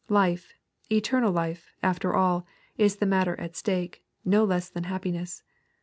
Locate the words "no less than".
4.25-4.85